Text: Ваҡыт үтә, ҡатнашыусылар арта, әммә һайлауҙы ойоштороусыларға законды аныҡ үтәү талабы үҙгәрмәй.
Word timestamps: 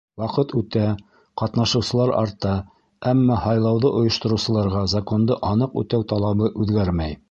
Ваҡыт 0.19 0.53
үтә, 0.59 0.85
ҡатнашыусылар 1.41 2.13
арта, 2.23 2.55
әммә 3.13 3.39
һайлауҙы 3.45 3.95
ойоштороусыларға 4.01 4.85
законды 4.99 5.41
аныҡ 5.53 5.83
үтәү 5.85 6.13
талабы 6.15 6.55
үҙгәрмәй. 6.65 7.19